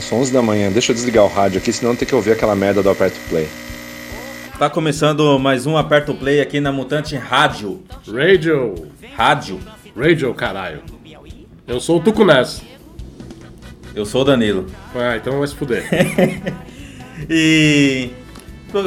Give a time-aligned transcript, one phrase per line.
[0.00, 2.56] Às 11 da manhã, deixa eu desligar o rádio aqui, senão tem que ouvir aquela
[2.56, 3.46] merda do Aperto Play.
[4.58, 7.82] Tá começando mais um Aperto Play aqui na Mutante Rádio.
[8.10, 8.88] Radio.
[9.14, 9.60] Rádio.
[9.94, 10.82] Radio, caralho.
[11.68, 12.62] Eu sou o Tucunés.
[13.94, 14.64] Eu sou o Danilo.
[14.94, 15.84] Ah, então vai se fuder.
[17.28, 18.08] E.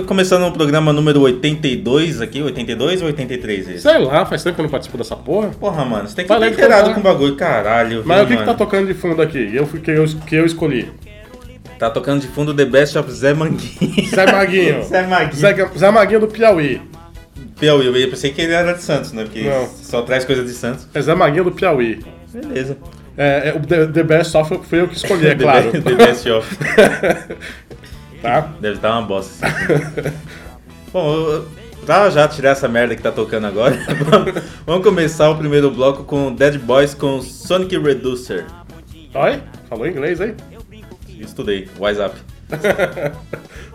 [0.07, 3.81] Começando o programa número 82 aqui, 82 ou 83 esse?
[3.81, 5.49] Sei lá, faz tempo que eu não participo dessa porra.
[5.49, 8.01] Porra, mano, você tem que estar inteirado com o bagulho, caralho.
[8.05, 8.57] Mas viu, o que, que tá mano?
[8.57, 9.51] tocando de fundo aqui?
[9.53, 10.89] Eu, que, eu, que eu escolhi.
[11.77, 14.09] Tá tocando de fundo The Best of Zé Manguinho.
[14.09, 14.83] Zé Maguinho.
[14.87, 15.35] Zé Maguinho.
[15.35, 16.81] Zé, Zé Maguinho do Piauí.
[17.59, 19.23] Piauí, eu pensei que ele era de Santos, né?
[19.23, 19.67] Porque Não.
[19.67, 20.87] só traz coisa de Santos.
[20.93, 21.99] É Zé Maguinho do Piauí.
[22.31, 22.77] Beleza.
[23.17, 25.71] É, é, o The, The Best of foi eu que escolhi, é claro.
[25.71, 26.57] The Best of.
[28.23, 28.41] tá?
[28.59, 29.45] Deve estar uma bosta.
[29.45, 30.15] assim.
[30.91, 31.47] Bom, eu-
[31.85, 33.77] pra já tirar essa merda que tá tocando agora,
[34.09, 38.45] vamos- vamos começar o primeiro bloco com Dead Boys com Sonic Reducer.
[39.13, 39.41] Oi?
[39.69, 40.33] Falou inglês aí?
[41.19, 42.01] Estudei, Wise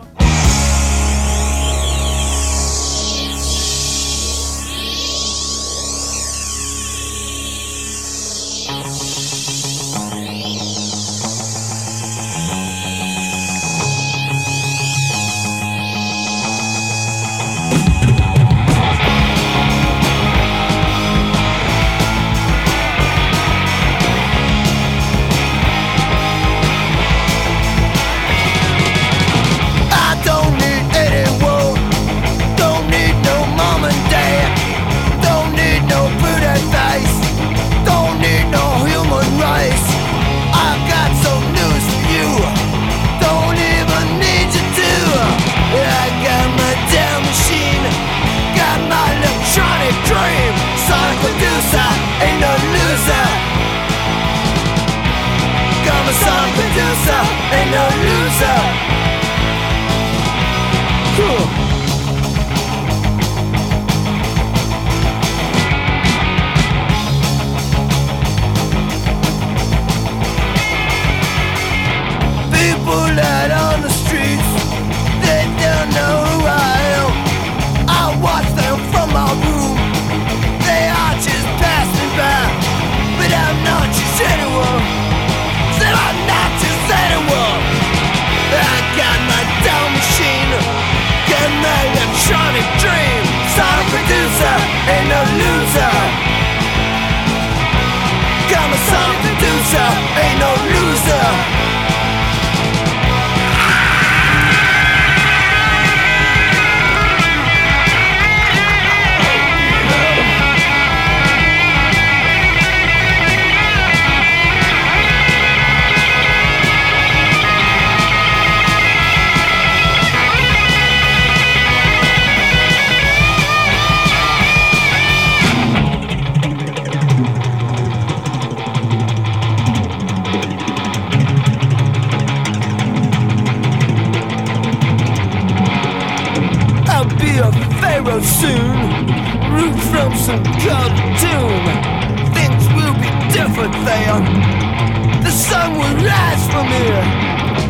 [146.79, 147.05] here.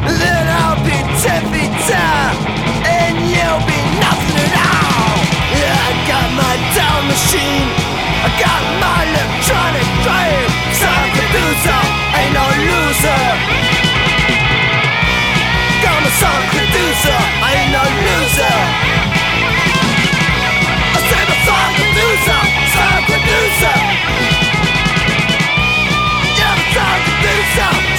[0.06, 1.74] Then I'll be ten feet
[2.86, 5.18] and you'll be nothing at all.
[5.56, 7.68] Yeah, I got my down machine.
[8.24, 10.50] I got my electronic drive.
[10.80, 11.82] Sonic producer,
[12.20, 13.24] ain't no loser.
[15.84, 18.58] Got my song producer, I ain't no loser.
[20.96, 22.42] I say my song producer,
[23.10, 23.76] producer.
[26.40, 27.99] Yeah, my song producer.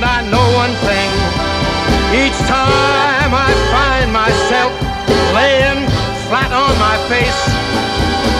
[0.00, 1.10] And I know one thing.
[2.16, 4.72] Each time I find myself
[5.36, 5.86] laying
[6.24, 7.40] flat on my face,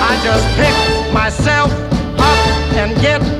[0.09, 1.71] I just pick myself
[2.19, 2.41] up
[2.81, 3.40] and get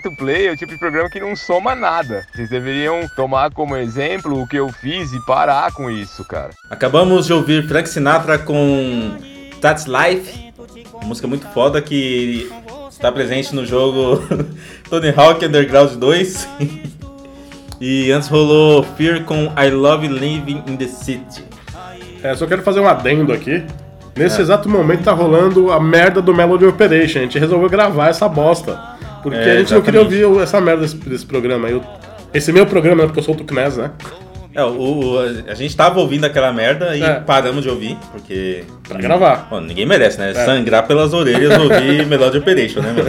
[0.00, 2.26] Que o Aperto Play é o tipo de programa que não soma nada.
[2.34, 6.50] Vocês deveriam tomar como exemplo o que eu fiz e parar com isso, cara.
[6.70, 9.16] Acabamos de ouvir Frank Sinatra com
[9.60, 10.52] That's Life,
[10.94, 12.50] uma música muito foda que
[12.90, 14.22] está presente no jogo
[14.88, 16.48] Tony Hawk Underground 2.
[17.80, 21.44] e antes rolou Fear com I Love Living in the City.
[22.22, 23.64] É, só quero fazer um adendo aqui.
[24.16, 27.20] Nesse exato momento tá rolando a merda do Melody Operation.
[27.20, 28.98] A gente resolveu gravar essa bosta.
[29.22, 31.80] Porque É, a gente não queria ouvir essa merda desse, desse programa aí.
[32.32, 33.04] Esse meu programa?
[33.04, 33.90] Porque eu sou o Tucnés, né?
[34.54, 34.68] É, o,
[35.14, 37.20] o- a gente tava ouvindo aquela merda e É.
[37.20, 38.64] paramos de ouvir, porque.
[38.88, 39.46] Pra gravar.
[39.50, 40.30] Bom, ninguém merece, né?
[40.30, 40.34] É.
[40.44, 43.04] Sangrar pelas orelhas ouvir Melody Operation, né, meu?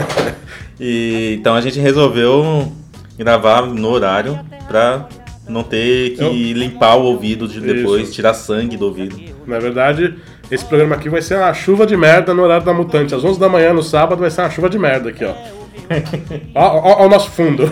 [0.80, 2.72] E, então a gente resolveu
[3.18, 4.38] gravar no horário
[4.68, 5.06] pra
[5.48, 8.12] não ter que Eu- limpar o ouvido de depois, Isso.
[8.12, 9.16] tirar sangue do ouvido.
[9.46, 10.14] Na verdade,
[10.50, 13.14] esse programa aqui vai ser uma chuva de merda no horário da Mutante.
[13.14, 15.32] Às 11 da manhã no sábado vai ser uma chuva de merda aqui, ó.
[16.54, 17.64] ó, ó, ó o nosso fundo.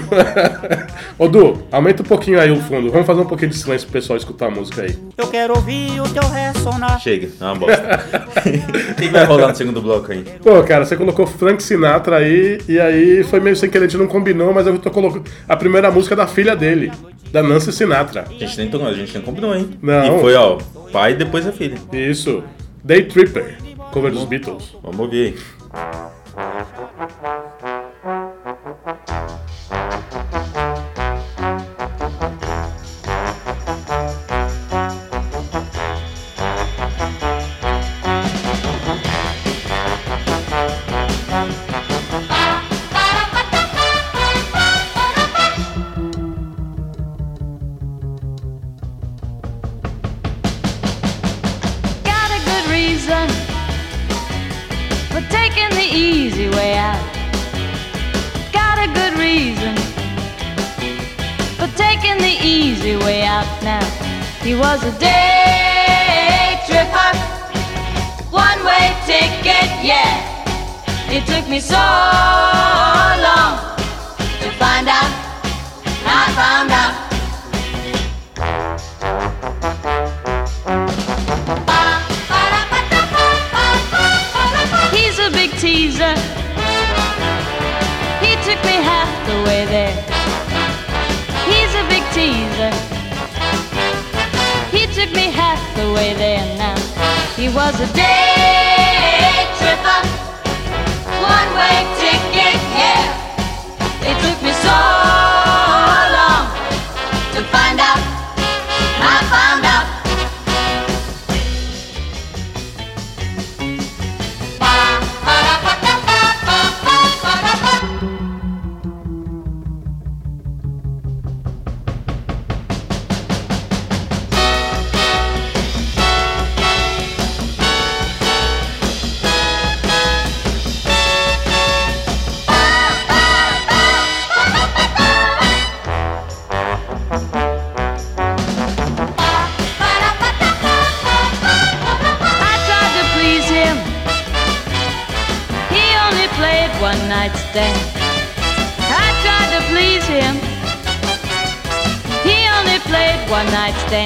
[1.19, 2.90] Ô Du, aumenta um pouquinho aí o fundo.
[2.90, 4.97] Vamos fazer um pouquinho de silêncio pro pessoal escutar a música aí.
[5.17, 7.00] Eu quero ouvir o teu ressonar.
[7.00, 8.00] Chega, é uma bosta.
[8.90, 10.25] O que vai rolar no segundo bloco aí?
[10.43, 13.99] Pô, cara, você colocou Frank Sinatra aí, e aí foi meio sem querer, a gente
[13.99, 16.93] não combinou, mas eu tô colocando a primeira música da filha dele,
[17.33, 18.25] da Nancy Sinatra.
[18.29, 19.71] A gente nem, a gente nem combinou, hein?
[19.83, 20.19] Não.
[20.19, 20.59] E foi, ó,
[20.93, 21.76] pai e depois a filha.
[21.93, 22.43] Isso.
[22.83, 23.57] Day Tripper,
[23.93, 24.76] cover dos Beatles.
[24.83, 25.37] Vamos ouvir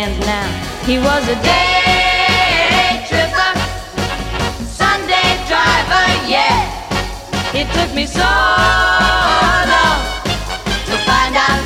[0.03, 0.85] night now.
[0.85, 3.53] He was a day tripper,
[4.67, 7.55] Sunday driver, yeah.
[7.55, 8.21] It took me so
[9.71, 10.01] long
[10.87, 11.64] to find out.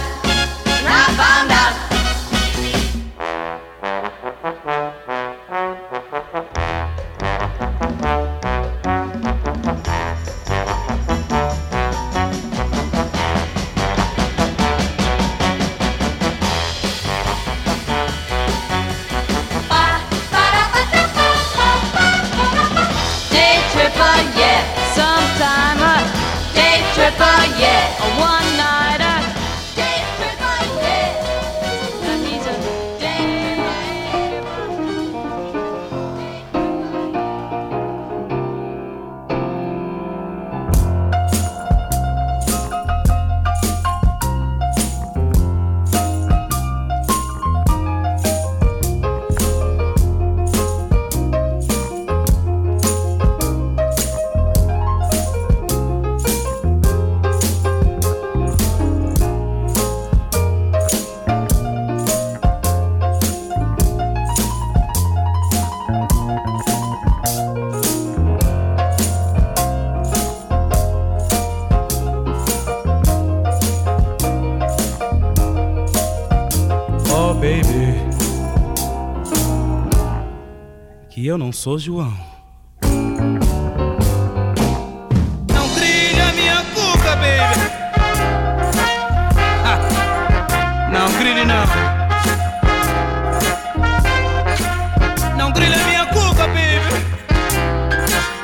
[81.28, 82.14] Eu não sou João.
[85.52, 87.60] Não trilha minha cuca, baby.
[89.62, 89.78] Ah,
[90.90, 91.66] não grille não.
[95.36, 97.04] Não grille minha cuca, baby.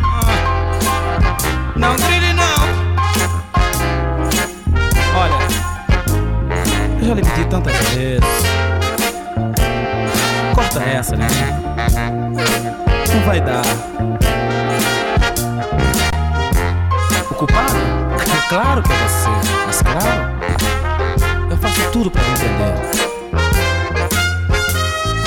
[0.02, 0.36] Ah,
[1.76, 2.68] não grille não.
[5.16, 5.38] Olha,
[7.00, 8.53] eu já lhe pedi tantas vezes.
[10.74, 11.28] Corta essa, né?
[13.14, 13.62] Não vai dar.
[17.30, 17.76] O culpado?
[18.20, 19.28] É claro que é você.
[19.66, 20.32] Mas claro,
[21.48, 22.74] eu faço tudo pra entender.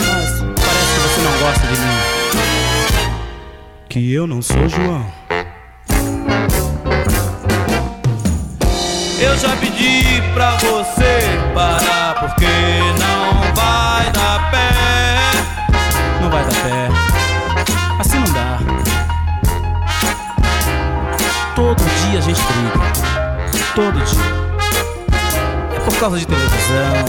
[0.06, 1.98] Mas parece que você não gosta de mim.
[3.88, 5.06] Que eu não sou João.
[9.18, 11.22] Eu já pedi pra você
[11.54, 12.46] parar porque
[13.00, 13.37] não.
[16.28, 16.90] Não vai dar pé.
[18.02, 18.60] Assim não dá.
[21.56, 22.82] Todo dia a gente briga.
[23.74, 24.20] Todo dia.
[25.74, 27.06] É por causa de televisão.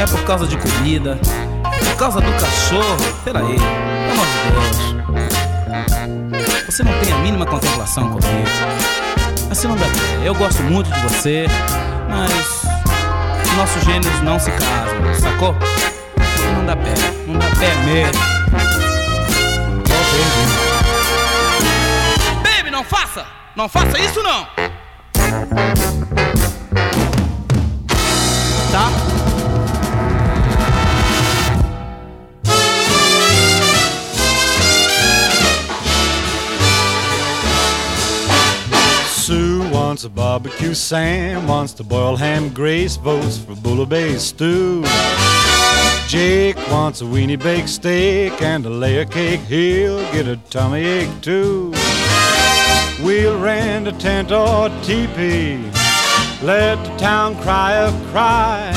[0.00, 1.18] É por causa de comida.
[1.64, 2.96] É por causa do cachorro.
[3.24, 3.56] Peraí.
[3.56, 4.76] Pelo amor de Deus.
[6.66, 8.48] Você não tem a mínima contemplação comigo.
[9.50, 10.28] Assim não dá pé.
[10.28, 11.48] Eu gosto muito de você,
[12.08, 12.62] mas
[13.56, 15.56] nossos gênios não se casam, sacou?
[16.54, 16.94] Não dá pé,
[17.26, 18.29] não dá pé mesmo.
[22.42, 22.70] Baby.
[22.70, 23.26] Não faça!
[23.56, 24.46] Não faça isso não!
[28.72, 28.90] Tá?
[39.08, 44.82] Sue wants a barbecue, Sam wants to boil ham, Grace votes for Bulla Bay stew.
[46.10, 49.38] Jake wants a weenie baked steak and a layer cake.
[49.42, 51.72] He'll get a tummy ache too.
[53.00, 55.62] We'll rent a tent or a teepee.
[56.42, 58.72] Let the town cry a cry.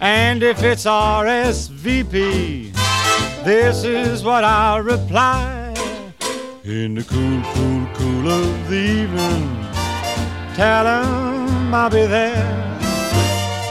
[0.00, 2.72] And if it's RSVP,
[3.44, 5.74] this is what I'll reply.
[6.64, 9.66] In the cool, cool, cool of the evening,
[10.54, 12.73] tell 'em I'll be there.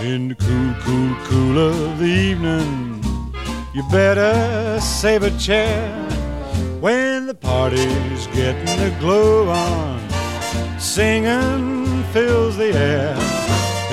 [0.04, 3.02] In the cool, cool, cool of the evening,
[3.74, 5.96] you better save a chair.
[6.82, 10.02] When the party's getting the glow on,
[10.78, 13.16] singing fills the air.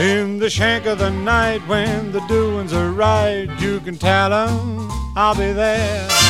[0.00, 4.90] In the shank of the night, when the doings are right, you can tell 'em
[5.16, 6.29] I'll be there.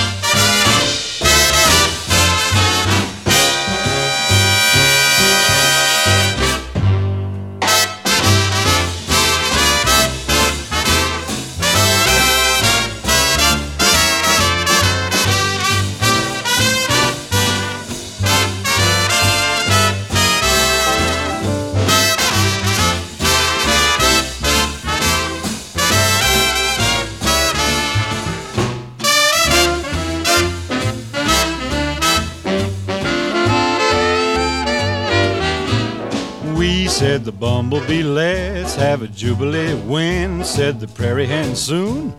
[37.21, 39.75] Said the bumblebee, let's have a jubilee.
[39.75, 42.15] When said the prairie hen soon?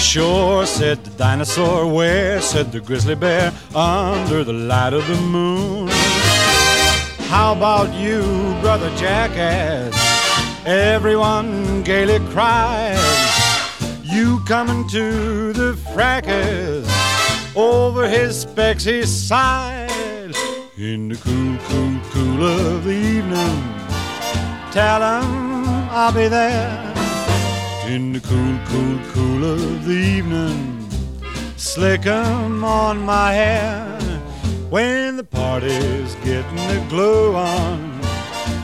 [0.00, 1.86] Sure, said the dinosaur.
[1.86, 3.52] Where said the grizzly bear?
[3.76, 5.88] Under the light of the moon.
[7.28, 8.22] How about you,
[8.60, 9.94] brother jackass?
[10.66, 12.98] Everyone gaily cried.
[14.02, 16.88] You coming to the fracas?
[17.54, 20.34] Over his specs he sighed.
[20.76, 23.62] In the cool, cool, cool of the evening,
[24.72, 26.94] tell I'll be there.
[27.86, 30.88] In the cool, cool, cool of the evening,
[31.56, 33.98] slick 'em on my hair.
[34.68, 38.00] When the party's getting the glow on,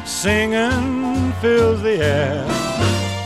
[0.05, 2.45] singing fills the air.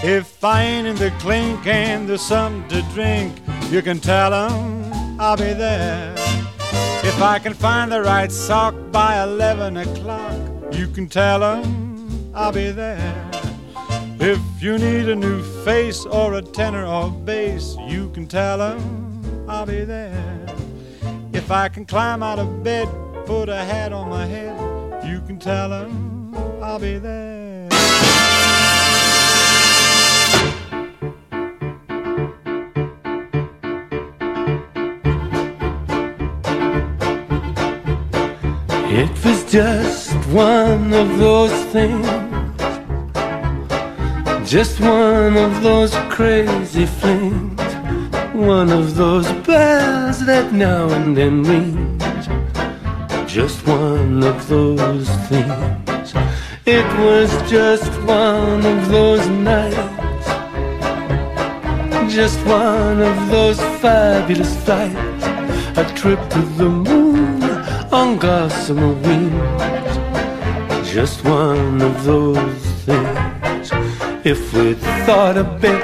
[0.03, 3.33] If I ain't in the clink and there's something to drink,
[3.71, 6.26] you can tell 'em I'll be there.
[7.09, 10.37] If I can find the right sock by 11 o'clock,
[10.73, 13.15] you can tell tell 'em I'll be there.
[14.19, 18.61] If you need a new face or a tenor or bass, you can tell tell
[18.61, 20.41] 'em I'll be there.
[21.33, 22.89] If I can climb out of bed,
[23.25, 24.57] put a hat on my head,
[25.05, 27.56] you can tell tell 'em I'll be there.
[38.99, 42.07] It was just one of those things,
[44.49, 47.61] just one of those crazy flings,
[48.33, 52.27] one of those bells that now and then rings,
[53.31, 56.15] just one of those things.
[56.65, 60.27] It was just one of those nights,
[62.11, 65.27] just one of those fabulous flights,
[65.77, 67.06] a trip to the moon
[67.93, 70.91] on gossamer wings.
[70.91, 73.71] Just one of those things.
[74.25, 75.83] If we'd thought a bit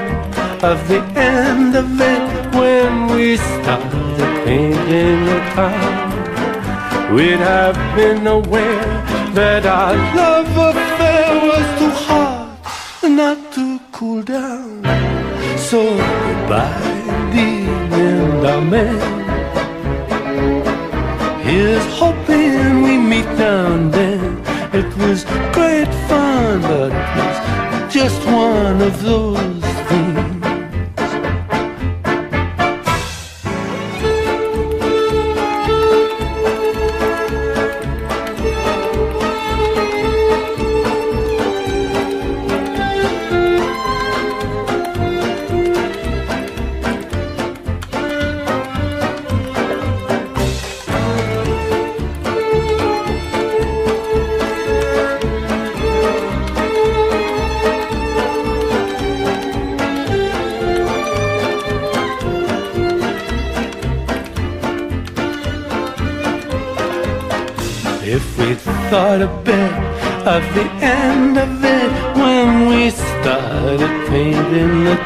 [0.64, 8.84] of the end of it when we started painting the town, we'd have been aware
[9.34, 12.58] that our love affair was too hot
[13.02, 14.82] not to cool down.
[15.56, 19.21] So goodbye, dear, and amen.
[21.52, 24.32] Here's hoping we meet down there.
[24.72, 29.38] It was great fun, but it was just one of those
[29.90, 30.21] things.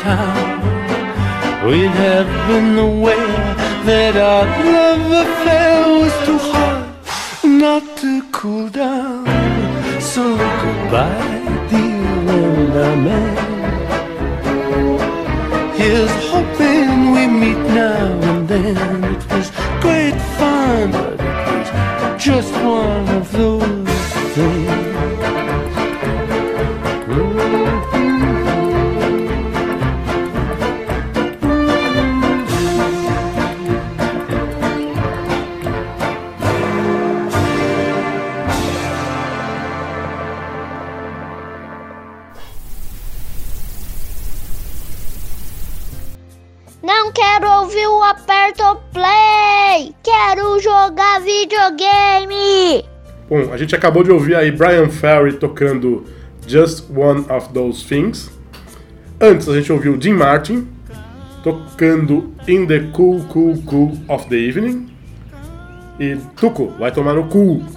[0.07, 2.96] Town, we'd have been aware
[53.57, 56.05] a gente acabou de ouvir aí Brian Ferry tocando
[56.47, 58.31] Just One of Those Things.
[59.19, 60.69] Antes a gente ouviu Jim Martin
[61.43, 64.91] tocando In the Cool Cool Cool of the Evening.
[65.99, 67.63] E Tuco, vai tomar no cu.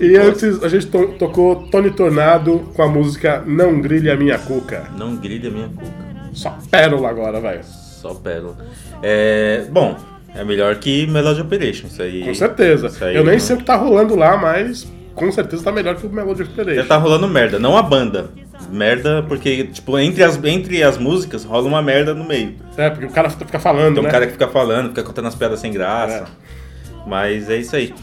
[0.00, 4.38] e antes a gente to- tocou Tony Tornado com a música Não Grilhe a Minha
[4.38, 4.84] Cuca.
[4.96, 6.06] Não gride a minha cuca.
[6.32, 7.64] Só pérola agora, velho.
[7.64, 8.56] Só pérola.
[9.02, 9.96] É, bom,
[10.34, 12.22] é melhor que Melody Operation, isso aí.
[12.24, 12.90] Com certeza.
[13.04, 15.96] Aí Eu nem não- sei o que tá rolando lá, mas com certeza tá melhor
[15.96, 16.82] que o Melody Operation.
[16.82, 18.30] Já tá rolando merda, não a banda.
[18.70, 22.54] Merda, porque, tipo, entre as, entre as músicas rola uma merda no meio.
[22.76, 24.10] É, porque o cara fica falando, Tem um né?
[24.10, 26.26] cara que fica falando, fica contando as piadas sem graça.
[27.06, 27.94] Mas é isso aí.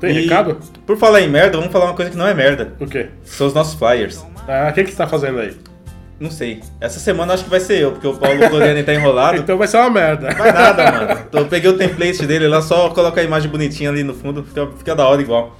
[0.00, 0.58] Tem recado?
[0.86, 2.72] Por falar em merda, vamos falar uma coisa que não é merda.
[2.80, 3.08] O quê?
[3.24, 4.24] São os nossos flyers.
[4.48, 5.54] Ah, o que que você tá fazendo aí?
[6.20, 6.60] Não sei.
[6.78, 9.38] Essa semana acho que vai ser eu, porque o Paulo Floriani tá enrolado.
[9.38, 10.30] Então vai ser uma merda.
[10.34, 11.20] Vai nada, mano.
[11.26, 14.44] Então, Eu peguei o template dele lá, só coloca a imagem bonitinha ali no fundo,
[14.44, 15.56] fica, fica da hora igual.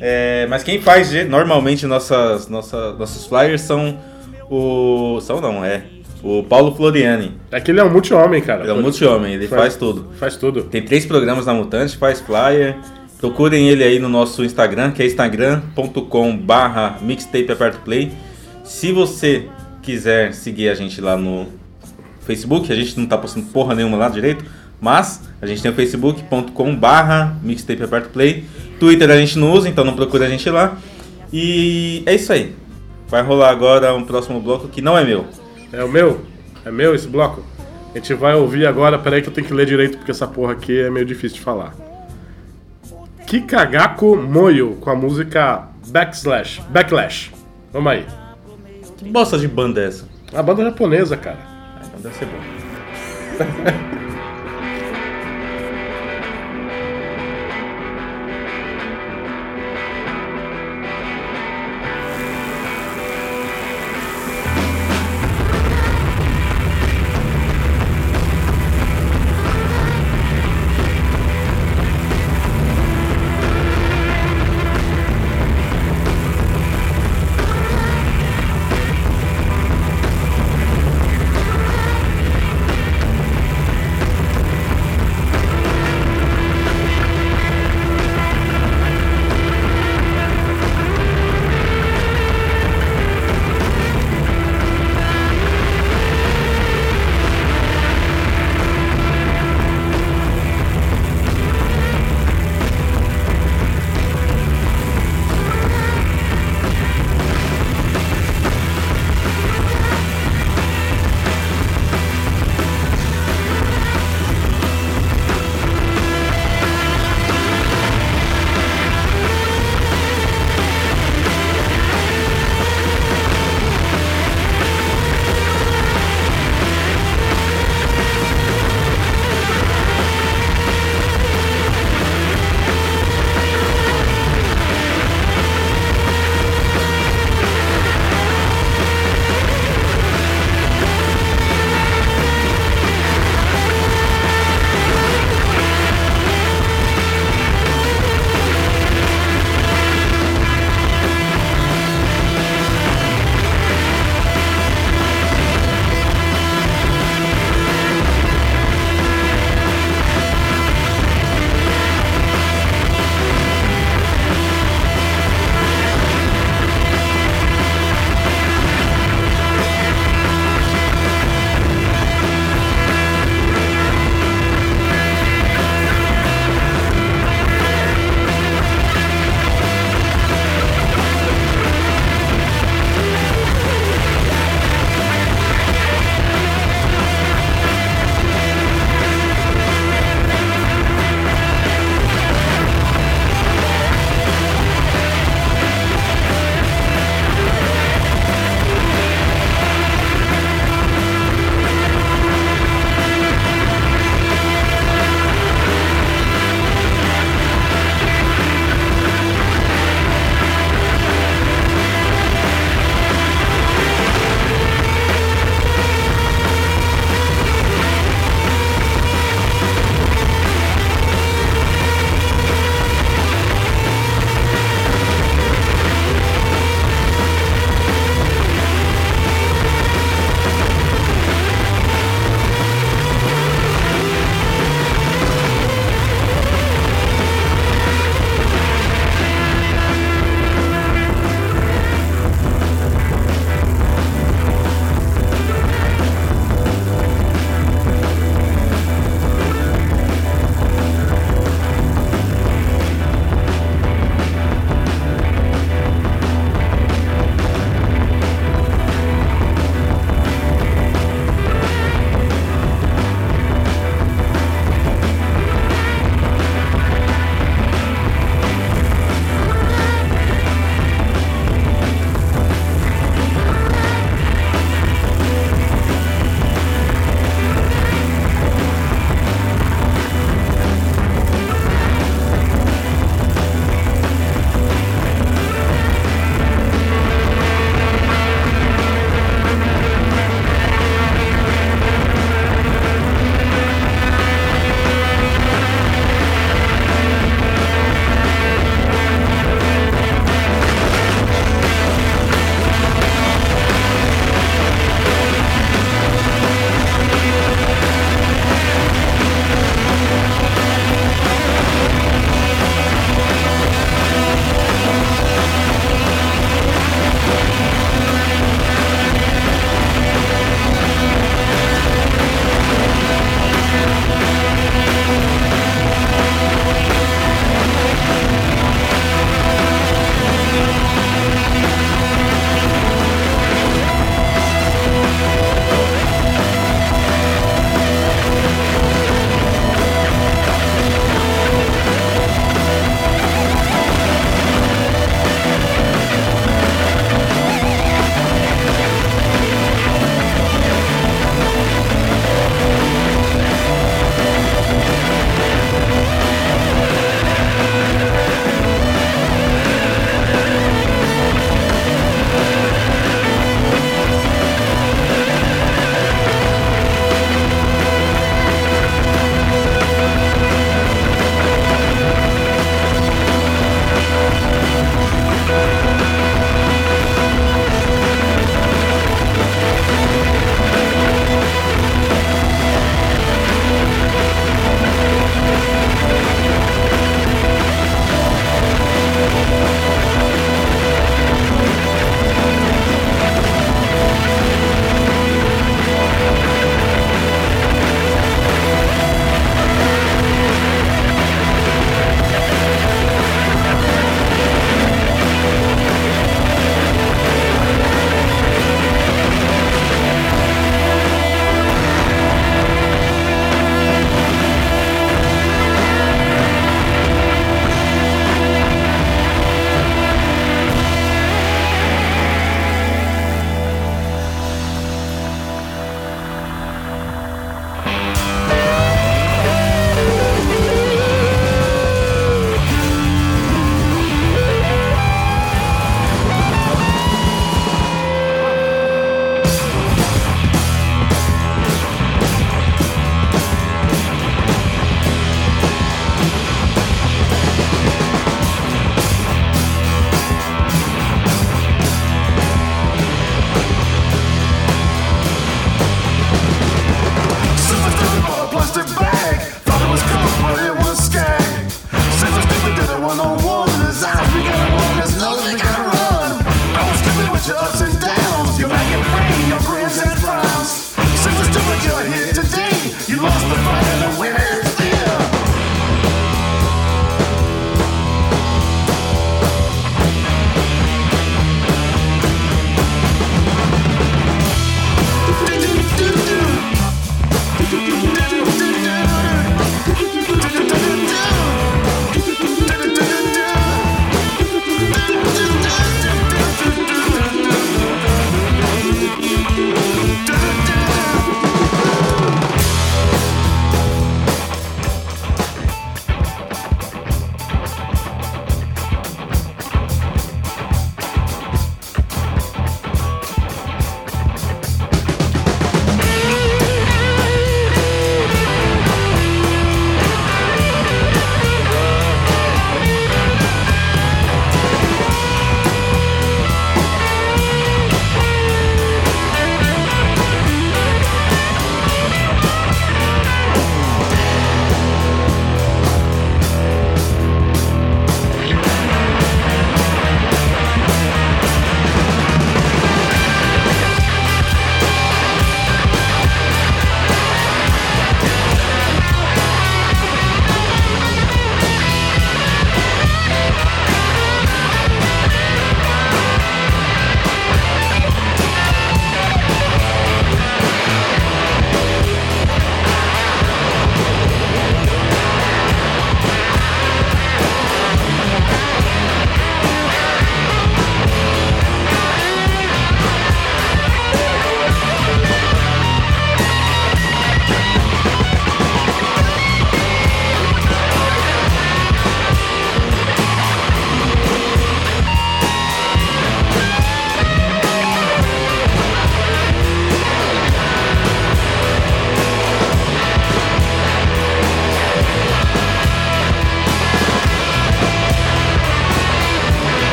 [0.00, 3.98] É, mas quem faz normalmente nossas, nossa, nossos flyers são
[4.50, 5.20] o.
[5.20, 5.82] São não, é.
[6.22, 7.36] O Paulo Floriani.
[7.50, 8.62] É que ele é um multi-homem, cara.
[8.62, 10.10] Ele é um multi-homem, ele faz tudo.
[10.18, 10.62] Faz tudo.
[10.62, 12.76] Tem três programas na Mutante, faz flyer.
[13.18, 18.10] Procurem ele aí no nosso Instagram, que é instagram.com barra mixtape aperto play.
[18.64, 19.48] Se você
[19.82, 21.46] quiser seguir a gente lá no
[22.24, 24.44] Facebook, a gente não tá postando porra nenhuma lá direito,
[24.80, 28.44] mas a gente tem o facebook.com barra mixtape aperto play.
[28.78, 30.76] Twitter a gente não usa, então não procura a gente lá.
[31.32, 32.54] E é isso aí.
[33.08, 35.26] Vai rolar agora um próximo bloco que não é meu.
[35.72, 36.22] É o meu?
[36.64, 37.44] É meu esse bloco?
[37.94, 40.52] A gente vai ouvir agora, peraí que eu tenho que ler direito porque essa porra
[40.52, 41.74] aqui é meio difícil de falar.
[43.26, 46.60] Kikagaku Moyo com a música Backslash.
[46.70, 47.32] Backlash.
[47.72, 48.21] Vamos aí.
[49.02, 50.06] Que bosta de banda é essa?
[50.32, 51.38] A banda japonesa, cara.
[51.40, 53.92] Ah, então deve ser bom.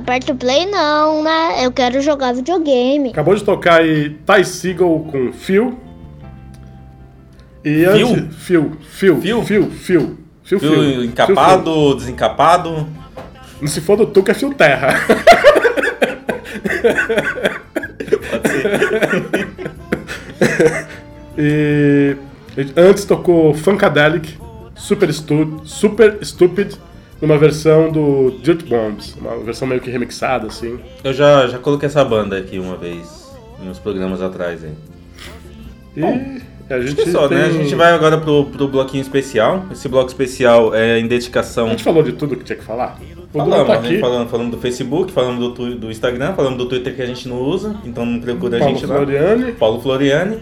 [0.00, 1.62] Aperta o play não, né?
[1.62, 3.10] Eu quero jogar videogame.
[3.10, 5.78] Acabou de tocar aí Ty Seagull com Phil.
[7.62, 8.08] E Phil?
[8.08, 8.36] antes.
[8.36, 8.72] Phil.
[8.88, 9.20] Phil.
[9.20, 9.42] Phil.
[9.44, 9.70] Phil.
[9.70, 10.16] Phil.
[10.42, 10.58] Phil.
[10.58, 12.88] Fio encapado, desencapado.
[13.60, 14.94] Não se for do Tuca, é Phil Terra.
[21.36, 22.16] e
[22.74, 24.38] antes tocou Funkadelic,
[24.74, 26.74] Super, Stu, Super Stupid,
[27.20, 30.78] numa versão do Dirt Bombs, uma versão meio que remixada, assim.
[31.04, 33.30] Eu já, já coloquei essa banda aqui uma vez,
[33.62, 34.72] uns programas atrás aí.
[35.96, 36.02] E
[36.72, 37.44] a Acho gente que só, né?
[37.46, 39.64] A tem- gente vai agora pro, pro bloquinho especial.
[39.72, 41.66] Esse bloco especial é em dedicação.
[41.66, 42.98] A gente falou de tudo que tinha que falar?
[43.32, 43.98] Falamos, tá aqui.
[43.98, 47.38] falando, falando do Facebook, falando do, do Instagram, falando do Twitter que a gente não
[47.40, 49.44] usa, então não procura a Paulo gente Floriani.
[49.44, 49.52] lá.
[49.58, 50.38] Paulo Floriani.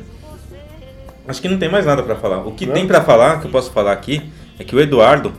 [1.26, 2.46] Acho que não tem mais nada pra falar.
[2.46, 2.72] O que Não?
[2.72, 4.22] tem pra falar, que eu posso falar aqui,
[4.58, 5.32] é que o Eduardo,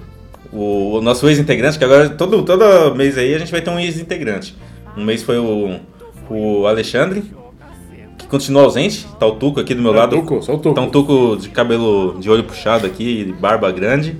[0.52, 3.80] o, o nosso ex-integrante, que agora todo, todo mês aí a gente vai ter um
[3.80, 4.56] ex-integrante.
[4.97, 5.80] Um mês foi o,
[6.30, 7.24] o Alexandre,
[8.18, 10.16] que continua ausente, tá o Tuco aqui do meu lado.
[10.16, 10.76] Tuco, só o Tuco.
[10.76, 14.18] Tá um Tuco de cabelo de olho puxado aqui, barba grande.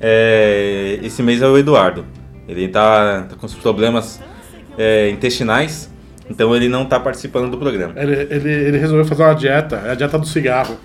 [0.00, 2.04] É, esse mês é o Eduardo.
[2.48, 4.20] Ele tá, tá com problemas
[4.78, 5.90] é, intestinais,
[6.28, 7.94] então ele não tá participando do programa.
[7.96, 10.76] Ele, ele, ele resolveu fazer uma dieta, é a dieta do cigarro.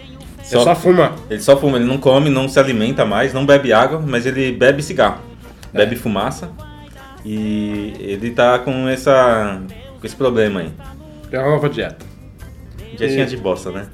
[0.52, 1.16] Ele só fuma.
[1.30, 4.52] Ele só fuma, ele não come, não se alimenta mais, não bebe água, mas ele
[4.52, 5.20] bebe cigarro,
[5.74, 6.50] bebe fumaça.
[7.26, 9.62] E ele tá com essa
[10.00, 10.72] com esse problema aí.
[11.32, 12.06] É uma nova dieta.
[12.98, 13.86] Dietinha E- de bosta, né?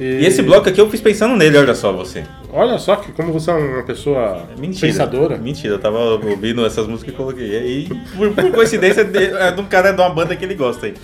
[0.00, 2.24] E esse bloco aqui eu fiz pensando nele, olha só você.
[2.52, 4.86] Olha só que como você é uma pessoa Mentira.
[4.90, 5.36] pensadora.
[5.38, 7.48] Mentira, eu tava ouvindo essas músicas e coloquei.
[7.50, 10.86] E aí, por, por coincidência, é de um cara de uma banda que ele gosta
[10.86, 10.94] aí.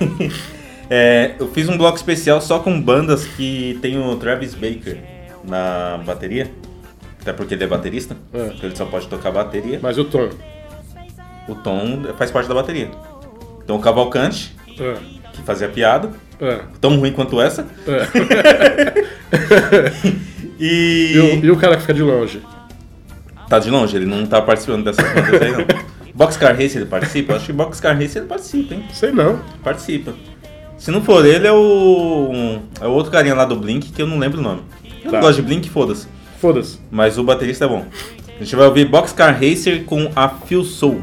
[0.90, 4.98] É, eu fiz um bloco especial só com bandas que tem o Travis Baker
[5.44, 6.50] na bateria.
[7.20, 8.16] Até porque ele é baterista.
[8.32, 8.46] É.
[8.54, 9.78] Então ele só pode tocar bateria.
[9.82, 10.28] Mas o tom.
[11.48, 12.90] O tom faz parte da bateria.
[13.62, 14.94] Então o Cavalcante, É.
[15.32, 16.10] que fazia piada.
[16.40, 16.60] É.
[16.80, 17.66] Tão ruim quanto essa.
[20.58, 21.12] e...
[21.14, 22.42] E, o, e o cara que fica de longe.
[23.48, 25.64] Tá de longe, ele não tá participando dessas bandas aí, não.
[26.14, 27.34] Boxcar Race ele participa?
[27.36, 28.84] Acho que Boxcar Race ele participa, hein?
[28.92, 29.40] Sei não.
[29.62, 30.12] Participa.
[30.78, 32.58] Se não for ele, é o.
[32.80, 34.62] É o outro carinha lá do Blink que eu não lembro o nome.
[35.04, 35.16] Eu Tá.
[35.18, 36.06] não gosto de Blink, foda-se.
[36.40, 36.78] Foda-se.
[36.90, 37.84] Mas o baterista é bom.
[38.38, 41.00] A gente vai ouvir Boxcar Racer com a Feel Soul.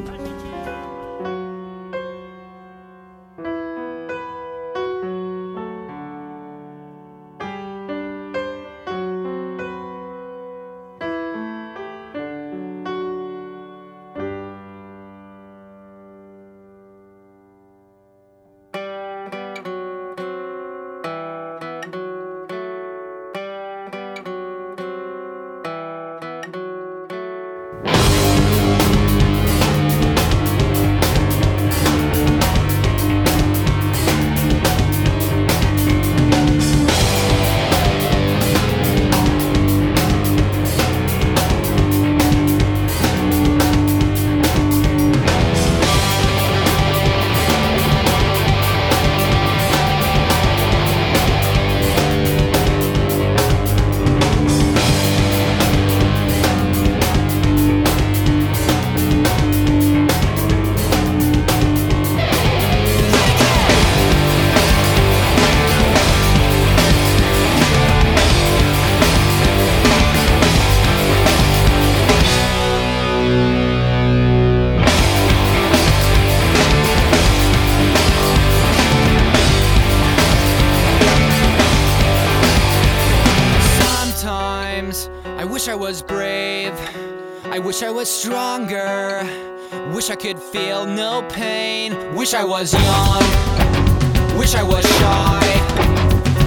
[94.37, 95.47] Wish I was shy.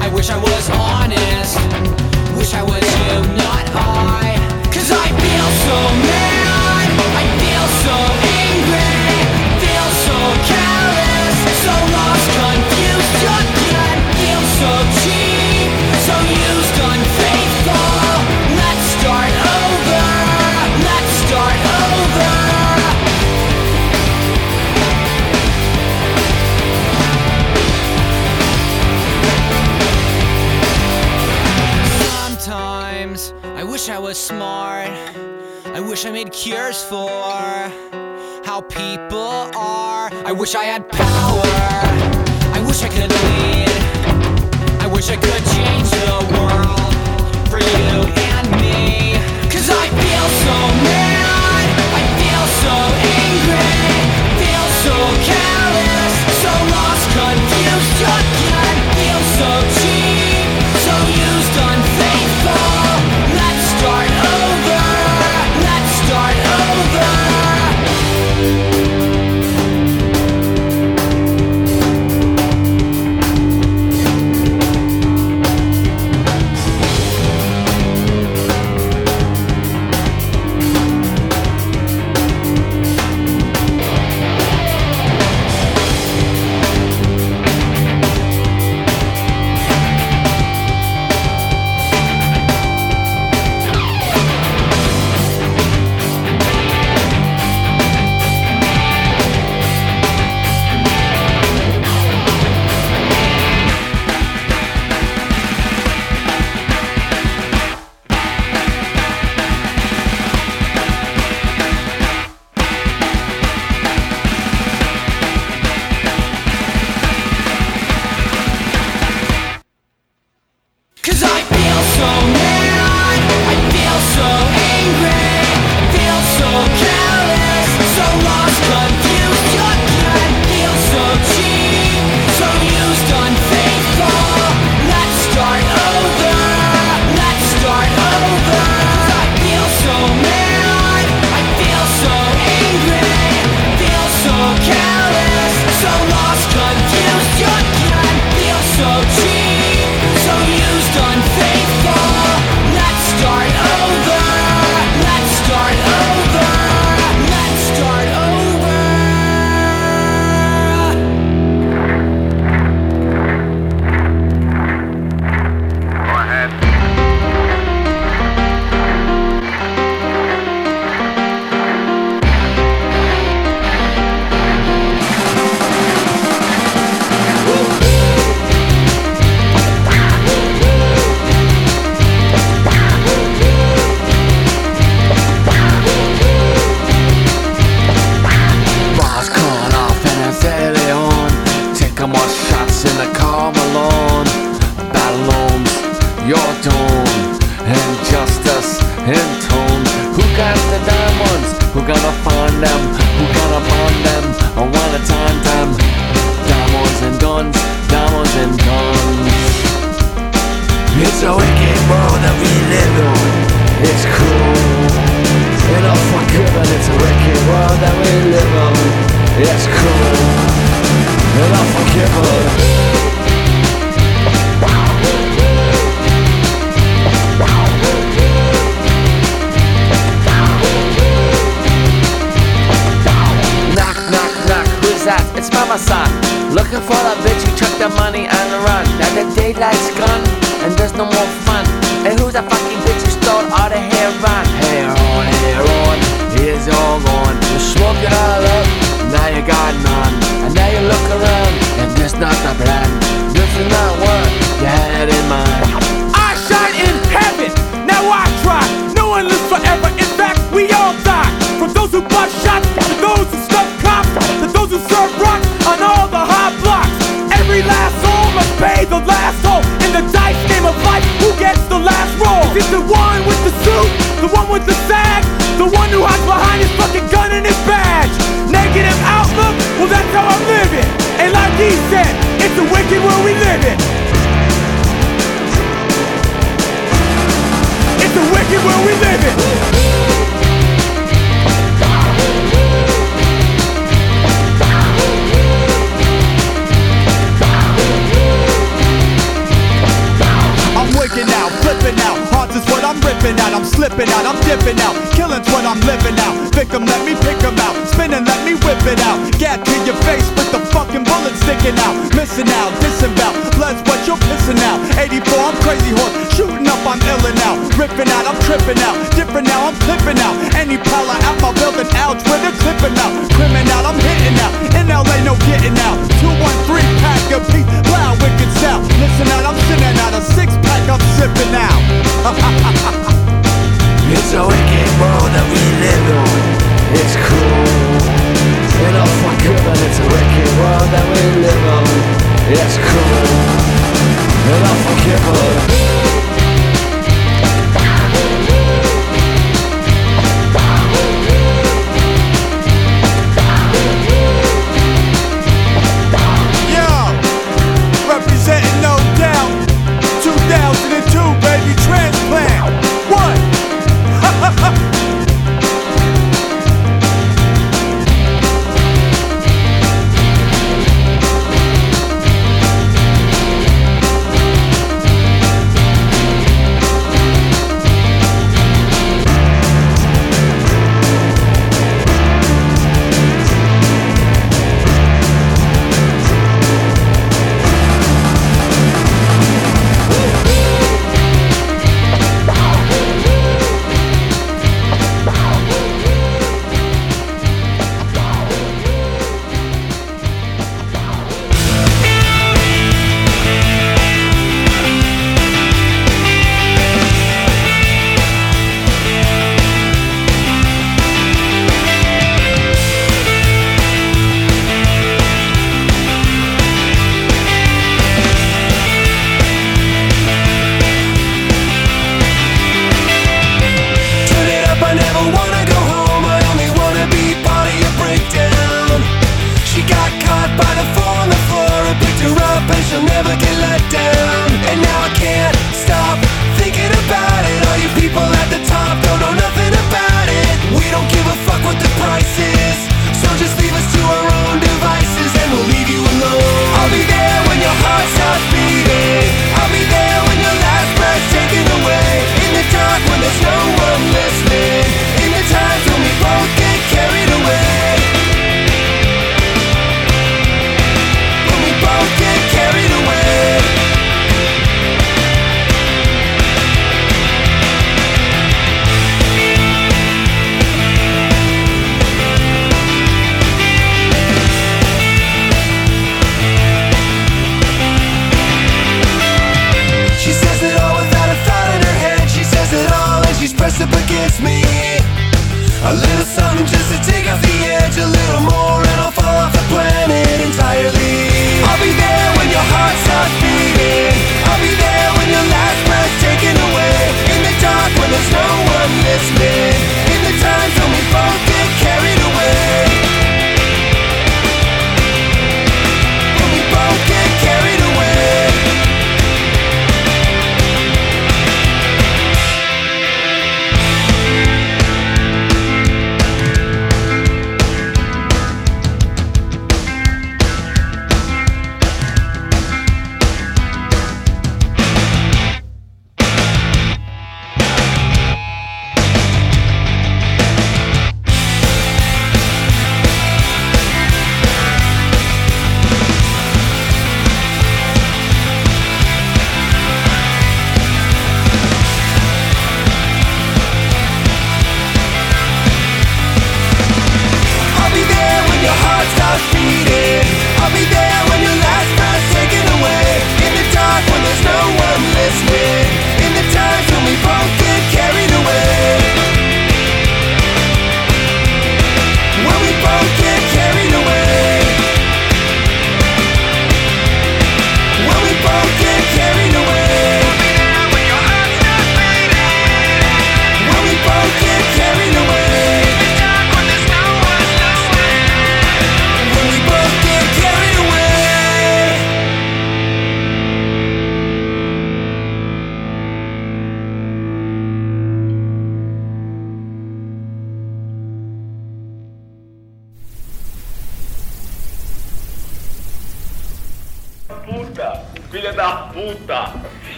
[0.00, 1.56] I wish I was honest.
[2.36, 4.36] Wish I was you, not I.
[4.74, 5.78] Cause I feel so
[6.10, 6.88] mad.
[7.20, 7.96] I feel so
[8.46, 9.10] angry.
[9.62, 10.18] Feel so
[10.50, 11.36] careless.
[11.64, 13.69] So lost, confused again.
[35.90, 37.10] wish I made cures for
[38.44, 40.08] how people are.
[40.24, 41.42] I wish I had power.
[42.54, 43.74] I wish I could lead.
[44.84, 46.94] I wish I could change the world
[47.50, 49.18] for you and me.
[49.50, 51.66] Cause I feel so mad.
[51.98, 52.74] I feel so
[53.26, 53.74] angry.
[53.90, 56.14] I feel so careless.
[56.42, 58.76] So lost, confused again.
[58.94, 59.22] Feel
[59.74, 59.79] so.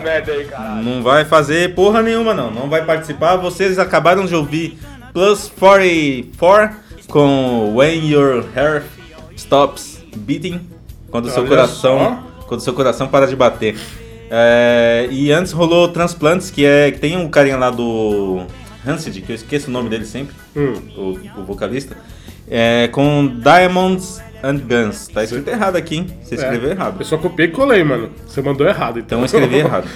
[0.00, 0.82] Merda aí, caralho.
[0.82, 2.50] Não vai fazer porra nenhuma, não.
[2.50, 3.36] Não vai participar.
[3.36, 4.78] Vocês acabaram de ouvir
[5.12, 6.76] Plus 44
[7.08, 8.84] com When Your Heart
[9.36, 10.60] Stops Beating.
[11.10, 12.24] Quando seu coração.
[12.46, 13.76] Quando seu coração para de bater.
[14.30, 16.90] É, e antes rolou Transplantes, que é.
[16.90, 18.42] que tem um carinha lá do.
[18.86, 20.34] Hansid, que eu esqueço o nome dele sempre.
[20.56, 20.74] Hum.
[20.96, 21.96] O, o vocalista.
[22.50, 25.08] É, com Diamonds and Guns.
[25.08, 26.06] Tá escrito errado aqui, hein?
[26.22, 26.96] Você escreveu É, errado.
[27.00, 28.10] Eu só copiei e colei, mano.
[28.26, 29.18] Você mandou errado, então.
[29.18, 29.88] Então eu escrevi errado.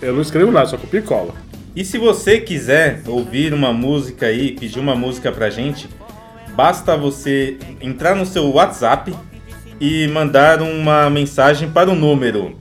[0.00, 1.34] eu não escrevo nada, só copio e cola.
[1.74, 5.88] E se você quiser ouvir uma música aí, pedir uma música pra gente,
[6.56, 9.14] basta você entrar no seu WhatsApp
[9.80, 12.56] e mandar uma mensagem para o número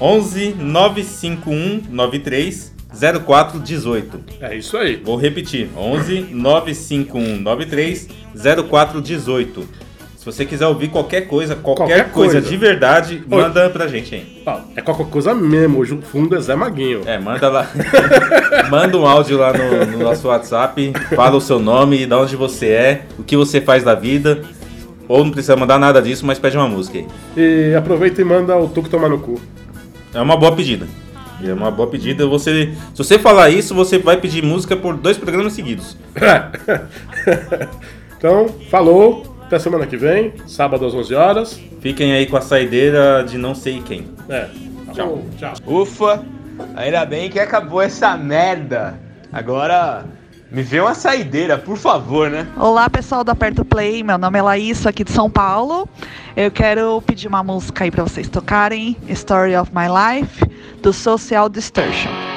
[0.00, 4.20] 11 951 93 0418.
[4.40, 4.96] É isso aí.
[4.96, 8.08] Vou repetir: 11 951 93
[8.68, 9.82] 0418.
[10.16, 12.48] Se você quiser ouvir qualquer coisa, qualquer, Qualquer coisa, coisa.
[12.48, 13.42] de verdade, Oi.
[13.42, 14.42] manda pra gente aí.
[14.76, 15.80] É qualquer coisa mesmo.
[15.80, 17.00] Hoje o fundo é Zé Maguinho.
[17.06, 17.68] É, manda lá.
[18.70, 22.68] manda um áudio lá no, no nosso WhatsApp, fala o seu nome, de onde você
[22.68, 24.42] é, o que você faz da vida.
[25.08, 27.06] Ou não precisa mandar nada disso, mas pede uma música aí.
[27.36, 29.40] E aproveita e manda o Tuco tomar no cu.
[30.14, 30.86] É uma boa pedida.
[31.48, 32.26] É uma boa pedida.
[32.26, 35.96] Você, se você falar isso, você vai pedir música por dois programas seguidos.
[38.22, 39.26] Então, falou.
[39.46, 41.60] Até semana que vem, sábado às 11 horas.
[41.80, 44.06] Fiquem aí com a saideira de não sei quem.
[44.28, 44.48] É.
[44.94, 45.24] Tchau.
[45.36, 45.54] Tchau.
[45.66, 46.24] Ufa,
[46.76, 48.94] ainda bem que acabou essa merda.
[49.32, 50.04] Agora,
[50.52, 52.46] me vê uma saideira, por favor, né?
[52.58, 55.88] Olá pessoal do Aperto Play, meu nome é Laís, aqui de São Paulo.
[56.36, 60.44] Eu quero pedir uma música aí pra vocês tocarem, Story of My Life,
[60.82, 62.31] do Social Distortion.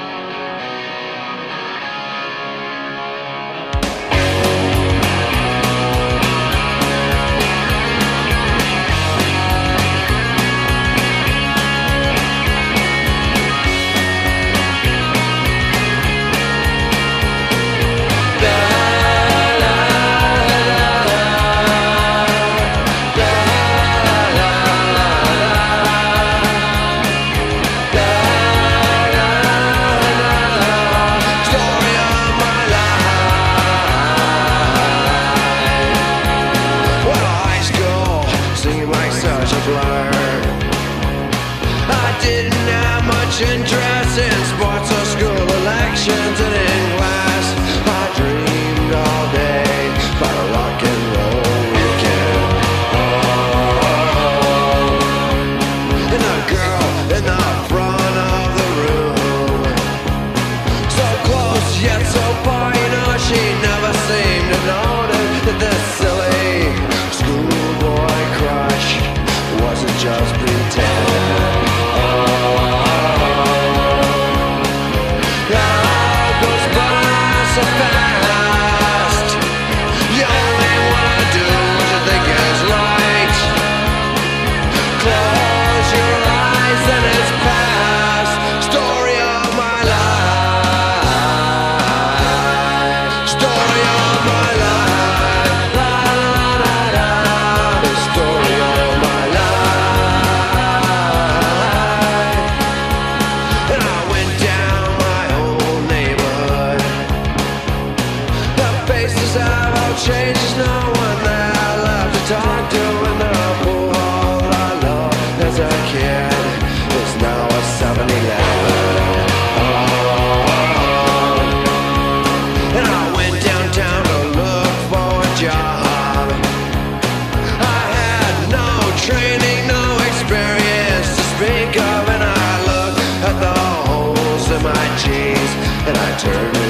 [136.15, 136.64] return.